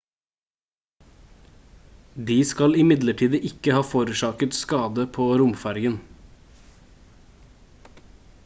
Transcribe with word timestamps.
de 2.29 2.37
skal 2.51 2.77
imidlertid 2.83 3.37
ikke 3.51 3.75
ha 3.75 3.83
forårsaket 3.91 4.57
skade 4.63 5.05
på 5.19 5.31
romfergen 5.43 5.99